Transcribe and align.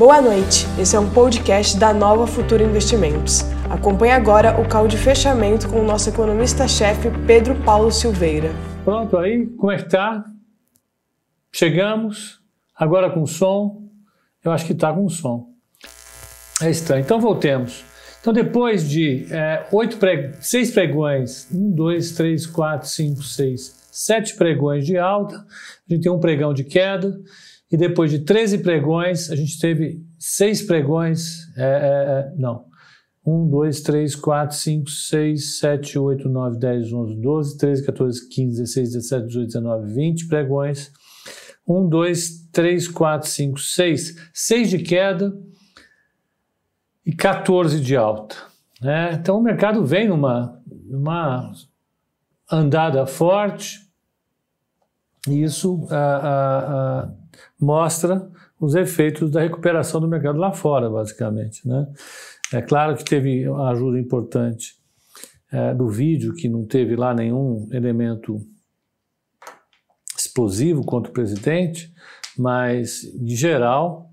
Boa 0.00 0.22
noite, 0.22 0.64
esse 0.80 0.96
é 0.96 0.98
um 0.98 1.10
podcast 1.10 1.78
da 1.78 1.92
Nova 1.92 2.26
Futura 2.26 2.64
Investimentos. 2.64 3.42
Acompanhe 3.68 4.12
agora 4.12 4.58
o 4.58 4.66
call 4.66 4.88
de 4.88 4.96
fechamento 4.96 5.68
com 5.68 5.78
o 5.78 5.84
nosso 5.84 6.08
economista-chefe 6.08 7.10
Pedro 7.26 7.54
Paulo 7.64 7.92
Silveira. 7.92 8.48
Pronto, 8.82 9.18
aí, 9.18 9.46
como 9.58 9.70
é 9.70 9.76
que 9.76 9.90
tá? 9.90 10.24
Chegamos, 11.52 12.40
agora 12.74 13.10
com 13.10 13.26
som. 13.26 13.90
Eu 14.42 14.50
acho 14.52 14.64
que 14.64 14.72
está 14.72 14.90
com 14.90 15.06
som. 15.10 15.50
É 16.62 16.70
estranho. 16.70 17.02
Então 17.02 17.20
voltemos. 17.20 17.84
Então, 18.22 18.32
depois 18.32 18.88
de 18.88 19.26
é, 19.30 19.66
oito 19.70 19.98
seis 20.40 20.70
pregões, 20.70 21.46
um, 21.52 21.70
dois, 21.70 22.12
três, 22.12 22.46
quatro, 22.46 22.88
cinco, 22.88 23.22
seis, 23.22 23.76
sete 23.92 24.34
pregões 24.34 24.86
de 24.86 24.96
alta, 24.96 25.36
a 25.36 25.92
gente 25.92 26.04
tem 26.04 26.10
um 26.10 26.18
pregão 26.18 26.54
de 26.54 26.64
queda, 26.64 27.20
e 27.70 27.76
depois 27.76 28.10
de 28.10 28.20
13 28.20 28.58
pregões, 28.58 29.30
a 29.30 29.36
gente 29.36 29.58
teve 29.58 30.02
seis 30.18 30.60
pregões, 30.60 31.46
é, 31.56 31.62
é, 31.62 31.66
é 31.66 32.32
não, 32.36 32.64
1, 33.24 33.48
2, 33.48 33.80
3, 33.82 34.16
4, 34.16 34.56
5, 34.56 34.90
6, 34.90 35.58
7, 35.58 35.98
8, 35.98 36.28
9, 36.28 36.58
10, 36.58 36.92
11, 36.92 37.20
12, 37.20 37.58
13, 37.58 37.86
14, 37.86 38.28
15, 38.28 38.62
16, 38.62 38.92
17, 38.92 39.26
18, 39.26 39.46
19, 39.46 39.94
20 39.94 40.28
pregões. 40.28 40.90
1, 41.68 41.88
2, 41.88 42.48
3, 42.50 42.88
4, 42.88 43.28
5, 43.28 43.60
6. 43.60 44.16
6 44.32 44.70
de 44.70 44.78
queda 44.78 45.32
e 47.04 47.12
14 47.12 47.80
de 47.80 47.94
alta. 47.94 48.36
Né? 48.80 49.12
Então 49.12 49.38
o 49.38 49.42
mercado 49.42 49.84
vem 49.84 50.08
numa, 50.08 50.60
numa 50.66 51.52
andada 52.50 53.06
forte 53.06 53.89
e 55.28 55.42
isso 55.42 55.86
ah, 55.90 56.20
ah, 56.22 56.64
ah, 56.68 57.10
mostra 57.60 58.30
os 58.58 58.74
efeitos 58.74 59.30
da 59.30 59.40
recuperação 59.40 60.00
do 60.00 60.08
mercado 60.08 60.38
lá 60.38 60.52
fora, 60.52 60.88
basicamente. 60.88 61.66
Né? 61.66 61.86
É 62.52 62.60
claro 62.60 62.96
que 62.96 63.04
teve 63.04 63.48
uma 63.48 63.70
ajuda 63.70 63.98
importante 63.98 64.74
é, 65.50 65.74
do 65.74 65.88
vídeo, 65.88 66.34
que 66.34 66.48
não 66.48 66.64
teve 66.64 66.94
lá 66.96 67.14
nenhum 67.14 67.68
elemento 67.72 68.38
explosivo 70.16 70.84
contra 70.84 71.10
o 71.10 71.14
presidente, 71.14 71.92
mas, 72.36 73.04
em 73.04 73.34
geral, 73.34 74.10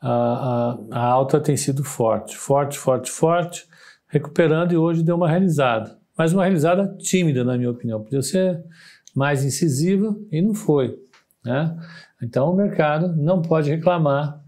a, 0.00 0.10
a, 0.10 0.78
a, 0.90 1.06
alta 1.06 1.40
tem 1.40 1.56
sido 1.56 1.82
forte, 1.82 2.36
forte, 2.36 2.78
forte, 2.78 3.10
forte, 3.10 3.66
recuperando 4.08 4.72
e 4.72 4.76
hoje 4.76 5.02
deu 5.02 5.16
uma 5.16 5.28
realizada. 5.28 5.98
Mas 6.16 6.32
uma 6.32 6.44
realizada 6.44 6.94
tímida, 6.98 7.42
na 7.42 7.56
minha 7.56 7.70
opinião. 7.70 8.02
Podia 8.02 8.22
ser 8.22 8.62
mais 9.14 9.44
incisiva 9.44 10.16
e 10.30 10.42
não 10.42 10.54
foi. 10.54 10.98
Né? 11.44 11.76
Então 12.22 12.52
o 12.52 12.56
mercado 12.56 13.14
não 13.16 13.40
pode 13.40 13.70
reclamar 13.70 14.44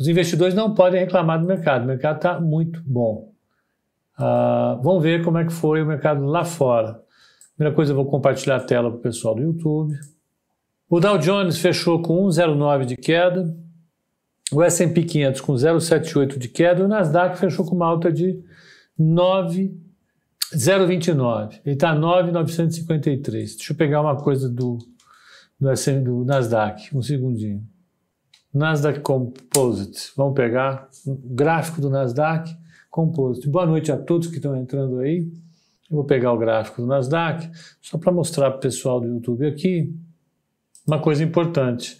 os 0.00 0.08
investidores 0.08 0.54
não 0.54 0.72
podem 0.72 0.98
reclamar 0.98 1.38
do 1.38 1.46
mercado. 1.46 1.84
O 1.84 1.86
mercado 1.86 2.16
está 2.16 2.40
muito 2.40 2.82
bom. 2.86 3.34
Uh, 4.18 4.80
vamos 4.82 5.02
ver 5.02 5.22
como 5.22 5.36
é 5.36 5.44
que 5.44 5.52
foi 5.52 5.82
o 5.82 5.86
mercado 5.86 6.24
lá 6.24 6.42
fora. 6.42 7.02
Primeira 7.54 7.76
coisa, 7.76 7.92
eu 7.92 7.96
vou 7.96 8.06
compartilhar 8.06 8.56
a 8.56 8.60
tela 8.60 8.88
para 8.88 8.98
o 8.98 9.02
pessoal 9.02 9.34
do 9.34 9.42
YouTube. 9.42 9.94
O 10.88 10.98
Dow 10.98 11.18
Jones 11.18 11.58
fechou 11.58 12.00
com 12.00 12.26
1,09 12.26 12.86
de 12.86 12.96
queda, 12.96 13.54
o 14.50 14.62
S&P 14.62 15.02
500 15.02 15.40
com 15.42 15.52
0,78 15.52 16.38
de 16.38 16.48
queda 16.48 16.80
e 16.80 16.84
o 16.84 16.88
Nasdaq 16.88 17.38
fechou 17.38 17.66
com 17.66 17.76
uma 17.76 17.86
alta 17.86 18.10
de 18.10 18.42
9,029. 20.52 21.60
Ele 21.64 21.74
está 21.74 21.94
9,953. 21.94 23.56
Deixa 23.56 23.72
eu 23.72 23.76
pegar 23.76 24.00
uma 24.00 24.16
coisa 24.16 24.48
do, 24.48 24.78
do, 25.58 25.72
do 26.02 26.24
Nasdaq, 26.24 26.96
um 26.96 27.02
segundinho. 27.02 27.64
Nasdaq 28.52 29.00
Composite. 29.00 30.12
Vamos 30.16 30.34
pegar 30.34 30.88
o 31.06 31.14
gráfico 31.14 31.80
do 31.80 31.88
Nasdaq 31.88 32.50
Composite. 32.90 33.48
Boa 33.48 33.64
noite 33.64 33.92
a 33.92 33.96
todos 33.96 34.26
que 34.26 34.36
estão 34.36 34.56
entrando 34.56 34.98
aí. 34.98 35.20
Eu 35.88 35.96
vou 35.96 36.04
pegar 36.04 36.32
o 36.32 36.38
gráfico 36.38 36.82
do 36.82 36.88
Nasdaq 36.88 37.48
só 37.80 37.96
para 37.96 38.12
mostrar 38.12 38.50
para 38.50 38.58
o 38.58 38.60
pessoal 38.60 39.00
do 39.00 39.06
YouTube 39.06 39.46
aqui 39.46 39.94
uma 40.86 41.00
coisa 41.00 41.22
importante. 41.22 41.96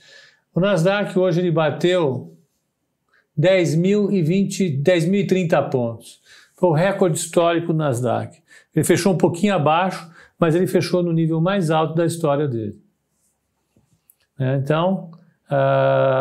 O 0.52 0.58
Nasdaq 0.58 1.16
hoje 1.16 1.40
ele 1.40 1.52
bateu 1.52 2.36
10.020, 3.38 4.82
10.030 4.82 5.70
pontos. 5.70 6.20
Foi 6.60 6.68
o 6.68 6.74
recorde 6.74 7.18
histórico 7.18 7.72
do 7.72 7.78
Nasdaq. 7.78 8.40
Ele 8.74 8.84
fechou 8.84 9.14
um 9.14 9.18
pouquinho 9.18 9.54
abaixo, 9.54 10.08
mas 10.38 10.54
ele 10.54 10.66
fechou 10.68 11.02
no 11.02 11.12
nível 11.12 11.40
mais 11.40 11.70
alto 11.70 11.94
da 11.94 12.06
história 12.06 12.46
dele. 12.46 12.78
É, 14.38 14.56
então, 14.56 15.10
Uh, 15.50 16.16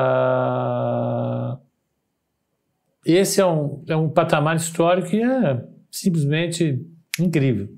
esse 3.06 3.40
é 3.40 3.46
um, 3.46 3.84
é 3.88 3.96
um 3.96 4.10
patamar 4.10 4.56
histórico 4.56 5.10
que 5.10 5.22
é 5.22 5.64
simplesmente 5.92 6.84
incrível. 7.20 7.70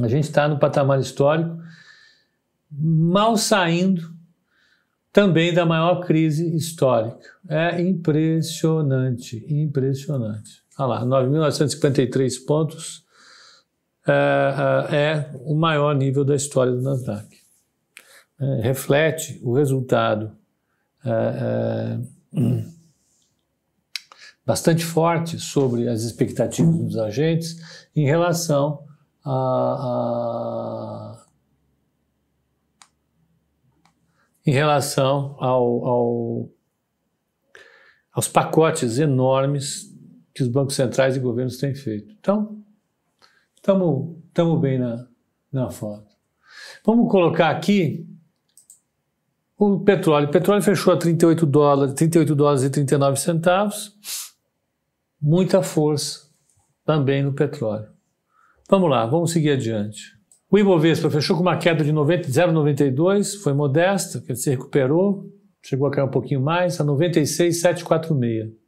A 0.00 0.06
gente 0.06 0.24
está 0.24 0.46
no 0.46 0.60
patamar 0.60 1.00
histórico, 1.00 1.58
mal 2.70 3.36
saindo 3.36 4.16
também 5.12 5.52
da 5.52 5.66
maior 5.66 6.06
crise 6.06 6.54
histórica. 6.54 7.18
É 7.48 7.80
impressionante, 7.82 9.44
impressionante. 9.52 10.62
Olha 10.78 11.00
lá, 11.00 11.04
9.953 11.04 12.46
pontos 12.46 13.04
é, 14.06 14.12
é, 14.90 14.96
é 14.96 15.30
o 15.44 15.54
maior 15.54 15.94
nível 15.94 16.24
da 16.24 16.36
história 16.36 16.72
do 16.72 16.80
Nasdaq. 16.80 17.36
É, 18.40 18.60
reflete 18.62 19.40
o 19.42 19.52
resultado 19.54 20.38
é, 21.04 21.10
é, 21.10 22.64
bastante 24.46 24.84
forte 24.84 25.40
sobre 25.40 25.88
as 25.88 26.02
expectativas 26.02 26.76
dos 26.76 26.96
agentes 26.96 27.56
em 27.96 28.06
relação 28.06 28.86
a, 29.24 29.32
a 29.32 31.24
em 34.46 34.52
relação 34.52 35.36
ao, 35.38 35.84
ao, 35.84 36.50
aos 38.12 38.28
pacotes 38.28 38.98
enormes 38.98 39.97
que 40.38 40.42
os 40.44 40.48
bancos 40.48 40.76
centrais 40.76 41.16
e 41.16 41.20
governos 41.20 41.58
têm 41.58 41.74
feito. 41.74 42.14
Então, 42.20 42.62
estamos 43.56 44.60
bem 44.60 44.78
na, 44.78 45.06
na 45.52 45.68
foto. 45.68 46.06
Vamos 46.86 47.10
colocar 47.10 47.50
aqui 47.50 48.06
o 49.58 49.80
petróleo. 49.80 50.28
O 50.28 50.30
petróleo 50.30 50.62
fechou 50.62 50.92
a 50.94 50.96
38 50.96 51.44
dólares, 51.44 51.94
38 51.94 52.34
dólares 52.36 52.62
e 52.62 52.70
39 52.70 53.18
centavos. 53.18 53.98
Muita 55.20 55.60
força 55.60 56.28
também 56.84 57.20
no 57.22 57.32
petróleo. 57.32 57.88
Vamos 58.70 58.88
lá, 58.88 59.04
vamos 59.06 59.32
seguir 59.32 59.50
adiante. 59.50 60.16
O 60.48 60.56
Ibovespa 60.56 61.10
fechou 61.10 61.36
com 61.36 61.42
uma 61.42 61.58
queda 61.58 61.82
de 61.82 61.92
0,92, 61.92 63.42
foi 63.42 63.52
modesta, 63.52 64.22
se 64.34 64.50
recuperou, 64.50 65.28
chegou 65.60 65.88
a 65.88 65.90
cair 65.90 66.04
um 66.04 66.10
pouquinho 66.10 66.40
mais, 66.40 66.80
a 66.80 66.84
96,746. 66.84 68.67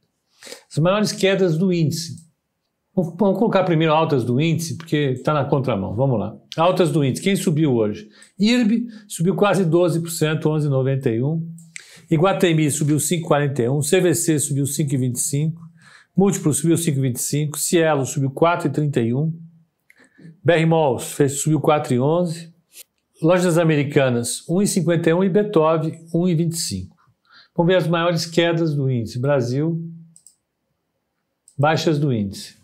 As 0.70 0.78
maiores 0.78 1.12
quedas 1.12 1.56
do 1.58 1.72
índice. 1.72 2.16
Vamos 2.94 3.38
colocar 3.38 3.64
primeiro 3.64 3.94
altas 3.94 4.24
do 4.24 4.40
índice, 4.40 4.76
porque 4.76 5.12
está 5.12 5.32
na 5.32 5.44
contramão. 5.44 5.94
Vamos 5.94 6.18
lá. 6.18 6.36
Altas 6.56 6.90
do 6.90 7.04
índice. 7.04 7.22
Quem 7.22 7.36
subiu 7.36 7.74
hoje? 7.74 8.08
IRB 8.38 8.86
subiu 9.06 9.34
quase 9.34 9.64
12%, 9.64 10.42
11,91%. 10.42 11.40
Iguatemi 12.10 12.70
subiu 12.70 12.96
5,41%. 12.96 13.80
CVC 13.88 14.38
subiu 14.38 14.64
5,25%. 14.64 15.52
Múltiplo 16.16 16.52
subiu 16.52 16.76
5,25%. 16.76 17.56
Cielo 17.56 18.04
subiu 18.04 18.30
4,31%. 18.30 19.32
BR 20.42 20.66
Malls 20.66 21.16
subiu 21.38 21.60
4,11%. 21.60 22.50
Lojas 23.22 23.58
Americanas 23.58 24.44
1,51% 24.48 25.24
e 25.24 25.28
Beethoven 25.28 26.06
1,25%. 26.12 26.88
Vamos 27.54 27.70
ver 27.70 27.76
as 27.76 27.86
maiores 27.86 28.24
quedas 28.24 28.74
do 28.74 28.90
índice. 28.90 29.20
Brasil, 29.20 29.78
baixas 31.60 31.98
do 31.98 32.10
índice. 32.10 32.58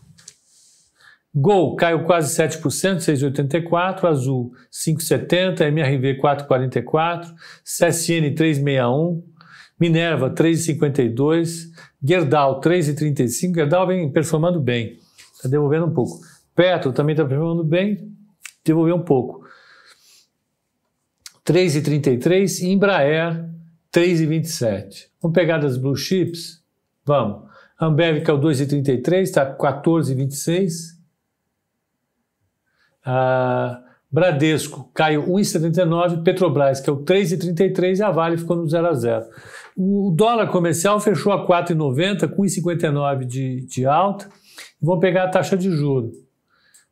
Gol 1.34 1.76
caiu 1.76 2.04
quase 2.04 2.34
7%, 2.34 2.62
6,84%, 2.96 4.04
Azul 4.04 4.52
5,70%, 4.72 5.60
MRV 5.60 6.18
4,44%, 6.18 7.34
CSN 7.62 8.34
3,61%, 8.34 9.22
Minerva 9.78 10.30
3,52%, 10.30 11.66
Gerdau 12.02 12.58
3,35%, 12.62 13.54
Gerdau 13.54 13.86
vem 13.86 14.10
performando 14.10 14.58
bem, 14.58 14.98
está 15.34 15.46
devolvendo 15.46 15.84
um 15.84 15.92
pouco. 15.92 16.18
Petro 16.54 16.90
também 16.90 17.12
está 17.12 17.26
performando 17.26 17.64
bem, 17.64 18.10
devolveu 18.64 18.96
um 18.96 19.04
pouco. 19.04 19.44
3,33% 21.46 22.62
e 22.62 22.68
Embraer 22.72 23.44
3,27%. 23.94 25.08
Vamos 25.20 25.34
pegar 25.34 25.58
das 25.58 25.76
blue 25.76 25.94
chips? 25.94 26.64
Vamos. 27.04 27.55
Ambev 27.80 28.22
caiu 28.22 28.40
2,33%, 28.40 29.22
está 29.22 29.56
14,26%. 29.56 30.96
A 33.04 33.82
Bradesco 34.10 34.90
caiu 34.94 35.24
1,79, 35.26 36.22
Petrobras 36.22 36.80
que 36.80 36.88
é 36.88 36.92
o 36.92 37.04
3,33 37.04 37.98
e 37.98 38.02
a 38.02 38.10
Vale 38.10 38.38
ficou 38.38 38.56
no 38.56 38.66
0 38.66 38.86
a 38.86 38.94
0. 38.94 39.26
O 39.76 40.12
dólar 40.16 40.48
comercial 40.48 40.98
fechou 41.00 41.32
a 41.32 41.46
4,90 41.46 42.28
com 42.34 42.42
1,59 42.42 43.24
de, 43.26 43.66
de 43.66 43.84
alta. 43.84 44.28
Vamos 44.80 45.00
pegar 45.00 45.24
a 45.24 45.28
taxa 45.28 45.56
de 45.56 45.70
juro. 45.70 46.12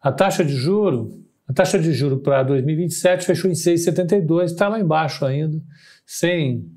A 0.01 0.13
taxa 0.13 0.45
de 0.45 0.55
juro, 0.55 1.25
a 1.49 1.53
taxa 1.53 1.79
de 1.79 1.93
juro 1.93 2.19
para 2.19 2.43
2027 2.43 3.25
fechou 3.25 3.51
em 3.51 3.55
6,72, 3.55 4.45
está 4.45 4.69
lá 4.69 4.79
embaixo 4.79 5.25
ainda, 5.25 5.59
sem 6.05 6.71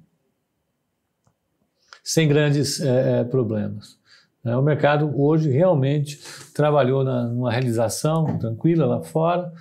sem 2.08 2.26
grandes 2.26 2.80
é, 2.80 3.26
problemas. 3.26 3.98
É, 4.46 4.56
o 4.56 4.62
mercado 4.62 5.12
hoje 5.20 5.50
realmente 5.50 6.22
trabalhou 6.54 7.04
na, 7.04 7.28
numa 7.28 7.52
realização 7.52 8.40
tranquila 8.40 8.86
lá 8.86 9.04
fora 9.04 9.52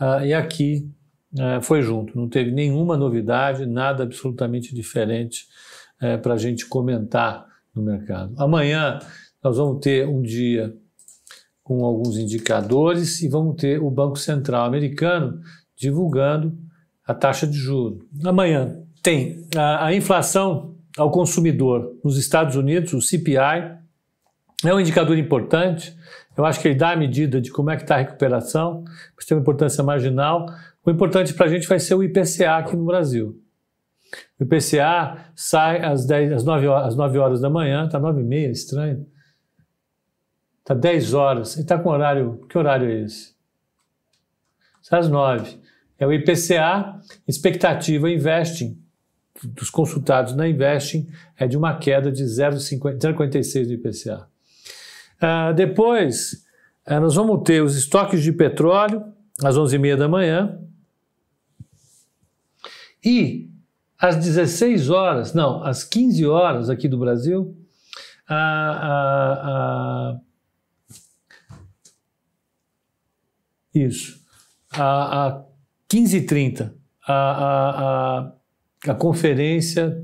uh, 0.00 0.24
e 0.24 0.34
aqui 0.34 0.90
uh, 1.34 1.62
foi 1.62 1.80
junto. 1.80 2.18
Não 2.18 2.28
teve 2.28 2.50
nenhuma 2.50 2.96
novidade, 2.96 3.64
nada 3.66 4.02
absolutamente 4.02 4.74
diferente 4.74 5.46
uh, 6.02 6.20
para 6.20 6.34
a 6.34 6.36
gente 6.36 6.66
comentar 6.66 7.46
no 7.72 7.82
mercado. 7.82 8.34
Amanhã 8.36 8.98
nós 9.40 9.56
vamos 9.56 9.78
ter 9.80 10.08
um 10.08 10.20
dia 10.20 10.74
com 11.62 11.84
alguns 11.84 12.18
indicadores 12.18 13.22
e 13.22 13.28
vamos 13.28 13.54
ter 13.54 13.80
o 13.80 13.88
Banco 13.88 14.18
Central 14.18 14.64
americano 14.64 15.40
divulgando 15.76 16.52
a 17.06 17.14
taxa 17.14 17.46
de 17.46 17.56
juros. 17.56 18.04
Amanhã 18.24 18.76
tem 19.00 19.46
a, 19.54 19.86
a 19.86 19.94
inflação 19.94 20.81
ao 20.96 21.10
consumidor 21.10 21.96
nos 22.04 22.18
Estados 22.18 22.56
Unidos, 22.56 22.92
o 22.92 23.00
CPI, 23.00 23.78
é 24.64 24.74
um 24.74 24.80
indicador 24.80 25.16
importante. 25.18 25.96
Eu 26.36 26.44
acho 26.44 26.60
que 26.60 26.68
ele 26.68 26.74
dá 26.74 26.92
a 26.92 26.96
medida 26.96 27.40
de 27.40 27.50
como 27.50 27.70
é 27.70 27.76
que 27.76 27.82
está 27.82 27.96
a 27.96 27.98
recuperação, 27.98 28.84
mas 29.16 29.24
tem 29.24 29.36
uma 29.36 29.40
importância 29.40 29.82
marginal. 29.82 30.46
O 30.84 30.90
importante 30.90 31.34
para 31.34 31.46
a 31.46 31.48
gente 31.48 31.66
vai 31.66 31.78
ser 31.78 31.94
o 31.94 32.02
IPCA 32.02 32.56
aqui 32.58 32.76
no 32.76 32.84
Brasil. 32.84 33.40
O 34.38 34.44
IPCA 34.44 35.26
sai 35.34 35.82
às, 35.84 36.06
10, 36.06 36.32
às, 36.32 36.44
9, 36.44 36.66
horas, 36.66 36.88
às 36.88 36.96
9 36.96 37.18
horas 37.18 37.40
da 37.40 37.50
manhã, 37.50 37.86
está 37.86 37.98
9 37.98 38.20
e 38.20 38.24
meia, 38.24 38.50
estranho. 38.50 39.06
Está 40.60 40.74
10 40.74 41.14
horas. 41.14 41.54
Ele 41.54 41.62
está 41.62 41.78
com 41.78 41.88
horário. 41.88 42.46
Que 42.48 42.56
horário 42.56 42.88
é 42.88 43.00
esse? 43.02 43.34
Está 44.80 44.98
às 44.98 45.08
9. 45.08 45.58
É 45.98 46.06
o 46.06 46.12
IPCA, 46.12 47.00
expectativa 47.26 48.10
investing 48.10 48.81
dos 49.42 49.70
consultados 49.70 50.34
na 50.34 50.48
Investing 50.48 51.08
é 51.36 51.46
de 51.46 51.56
uma 51.56 51.78
queda 51.78 52.10
de 52.12 52.24
0,56 52.24 53.66
do 53.66 53.72
IPCA. 53.72 54.28
Uh, 55.16 55.54
depois, 55.54 56.44
uh, 56.86 57.00
nós 57.00 57.14
vamos 57.14 57.42
ter 57.44 57.62
os 57.62 57.76
estoques 57.76 58.22
de 58.22 58.32
petróleo 58.32 59.04
às 59.42 59.56
11h30 59.56 59.96
da 59.96 60.08
manhã 60.08 60.58
e 63.04 63.50
às 63.98 64.16
16 64.16 64.90
horas, 64.90 65.32
não, 65.32 65.62
às 65.62 65.84
15 65.84 66.26
horas 66.26 66.68
aqui 66.68 66.88
do 66.88 66.98
Brasil, 66.98 67.56
uh, 68.28 70.20
isso, 73.74 74.20
a 74.72 75.42
15h30, 75.88 76.72
a, 77.06 77.14
a 77.14 78.32
conferência, 78.94 80.02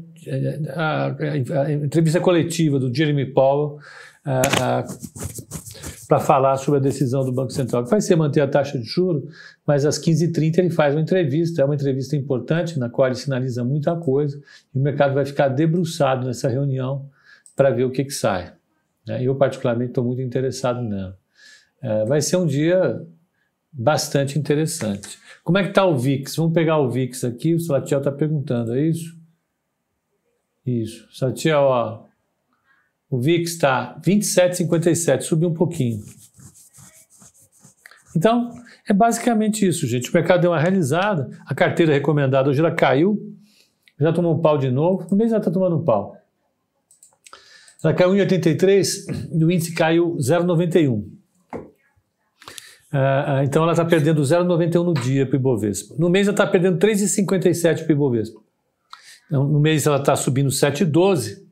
a, 0.75 1.07
a, 1.07 1.63
a, 1.63 1.73
entrevista 1.73 2.21
coletiva 2.21 2.79
do 2.79 2.95
Jeremy 2.95 3.27
Powell 3.27 3.79
para 6.09 6.21
falar 6.21 6.57
sobre 6.57 6.79
a 6.79 6.83
decisão 6.83 7.25
do 7.25 7.33
Banco 7.33 7.53
Central, 7.53 7.85
que 7.85 7.91
vai 7.91 8.01
ser 8.01 8.17
manter 8.17 8.41
a 8.41 8.49
taxa 8.49 8.79
de 8.79 8.85
juros, 8.85 9.25
mas 9.67 9.85
às 9.85 9.99
15h30 9.99 10.59
ele 10.59 10.71
faz 10.71 10.95
uma 10.95 11.01
entrevista, 11.01 11.63
é 11.63 11.65
uma 11.65 11.75
entrevista 11.75 12.17
importante, 12.17 12.79
na 12.79 12.89
qual 12.89 13.09
ele 13.09 13.15
sinaliza 13.15 13.63
muita 13.65 13.95
coisa, 13.97 14.41
e 14.75 14.79
o 14.79 14.83
mercado 14.83 15.15
vai 15.15 15.25
ficar 15.25 15.49
debruçado 15.49 16.27
nessa 16.27 16.49
reunião 16.49 17.09
para 17.55 17.71
ver 17.71 17.85
o 17.85 17.91
que, 17.91 18.05
que 18.05 18.13
sai. 18.13 18.53
Né? 19.07 19.23
Eu, 19.23 19.35
particularmente, 19.35 19.91
estou 19.91 20.05
muito 20.05 20.23
interessado 20.23 20.81
nela. 20.81 21.17
É, 21.83 22.05
vai 22.05 22.21
ser 22.21 22.37
um 22.37 22.47
dia 22.47 23.01
bastante 23.79 24.37
interessante. 24.37 25.19
Como 25.45 25.57
é 25.57 25.63
que 25.63 25.69
está 25.69 25.87
o 25.87 25.97
VIX? 25.97 26.35
Vamos 26.35 26.53
pegar 26.53 26.79
o 26.79 26.91
VIX 26.91 27.25
aqui, 27.25 27.55
o 27.55 27.61
Salatiel 27.61 28.01
está 28.01 28.11
perguntando, 28.11 28.75
é 28.75 28.83
isso? 28.83 29.17
Isso. 30.67 31.09
Salatiel, 31.13 31.61
ó, 31.61 32.05
o 33.09 33.21
VIX 33.21 33.51
está 33.51 33.99
27,57, 34.05 35.21
subiu 35.23 35.49
um 35.49 35.55
pouquinho. 35.55 36.03
Então, 38.17 38.51
é 38.87 38.93
basicamente 38.93 39.67
isso, 39.67 39.87
gente. 39.87 40.11
O 40.11 40.13
mercado 40.13 40.41
deu 40.41 40.51
uma 40.51 40.61
realizada, 40.61 41.31
a 41.47 41.55
carteira 41.55 41.93
recomendada 41.93 42.51
hoje 42.51 42.59
ela 42.59 42.75
caiu, 42.75 43.37
já 43.99 44.13
tomou 44.13 44.35
um 44.35 44.43
pau 44.43 44.59
de 44.59 44.71
novo, 44.71 45.07
no 45.09 45.17
mês 45.17 45.31
ela 45.31 45.41
está 45.41 45.53
tomando 45.53 45.77
um 45.77 45.85
pau. 45.85 46.17
Ela 47.83 47.95
caiu 47.95 48.15
em 48.17 48.21
83 48.21 49.07
e 49.33 49.45
o 49.45 49.51
índice 49.51 49.73
caiu 49.73 50.17
0,91. 50.17 51.18
Uh, 52.93 53.45
então 53.45 53.63
ela 53.63 53.73
está 53.73 53.85
perdendo 53.85 54.23
0,91 54.23 54.83
no 54.83 54.95
dia 54.95 55.27
para 55.27 55.35
o 55.35 55.39
Ibovespa. 55.39 55.95
No 55.99 56.09
mês 56.09 56.27
ela 56.27 56.35
está 56.35 56.47
perdendo 56.47 56.79
3,57 56.79 57.85
para 57.85 57.89
o 57.89 57.93
Ibovespa. 57.93 58.41
Então, 59.27 59.47
no 59.47 59.61
mês 59.61 59.87
ela 59.87 59.99
está 59.99 60.17
subindo 60.17 60.49
7,12 60.49 61.43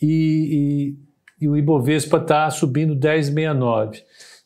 e, 0.00 0.96
e, 1.40 1.44
e, 1.44 1.48
o 1.48 1.56
Ibovespa 1.56 2.18
está 2.18 2.50
subindo 2.50 2.94
10,69. 2.94 4.02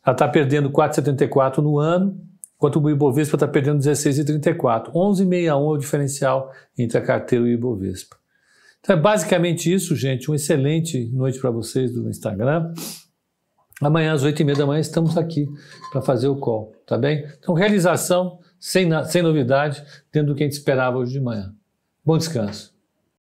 Ela 0.07 0.15
está 0.15 0.29
perdendo 0.29 0.71
4,74 0.71 1.59
no 1.59 1.79
ano, 1.79 2.17
enquanto 2.57 2.81
o 2.81 2.89
Ibovespa 2.89 3.35
está 3.35 3.49
perdendo 3.49 3.81
16,34. 3.81 4.93
11,61 4.93 5.49
é 5.49 5.55
o 5.55 5.77
diferencial 5.77 6.53
entre 6.79 6.99
a 6.99 7.03
carteira 7.03 7.45
e 7.47 7.51
o 7.51 7.55
Ibovespa. 7.55 8.17
Então 8.81 8.97
é 8.97 9.01
basicamente 9.01 9.73
isso, 9.73 9.97
gente. 9.97 10.31
Uma 10.31 10.37
excelente 10.37 11.11
noite 11.13 11.41
para 11.41 11.51
vocês 11.51 11.93
do 11.93 12.09
Instagram. 12.09 12.73
Amanhã, 13.81 14.13
às 14.13 14.23
oito 14.25 14.41
e 14.41 14.45
meia 14.45 14.59
da 14.59 14.67
manhã, 14.67 14.81
estamos 14.81 15.17
aqui 15.17 15.49
para 15.93 16.03
fazer 16.03 16.29
o 16.29 16.37
call, 16.37 16.73
tá 16.85 16.99
bem? 16.99 17.25
Então, 17.39 17.55
realização 17.55 18.41
sem, 18.59 18.89
sem 19.05 19.23
novidade, 19.23 19.85
dentro 20.13 20.33
do 20.33 20.35
que 20.35 20.43
a 20.43 20.47
gente 20.47 20.55
esperava 20.55 20.99
hoje 20.99 21.13
de 21.13 21.21
manhã. 21.21 21.55
Bom 22.05 22.19
descanso. 22.19 22.78